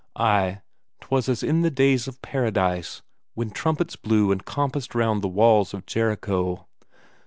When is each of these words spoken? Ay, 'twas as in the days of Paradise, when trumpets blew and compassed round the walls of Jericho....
Ay, 0.15 0.61
'twas 0.99 1.29
as 1.29 1.43
in 1.43 1.61
the 1.61 1.69
days 1.69 2.07
of 2.07 2.19
Paradise, 2.23 3.03
when 3.35 3.51
trumpets 3.51 3.95
blew 3.95 4.31
and 4.31 4.45
compassed 4.45 4.95
round 4.95 5.21
the 5.21 5.27
walls 5.27 5.75
of 5.75 5.85
Jericho.... 5.85 6.65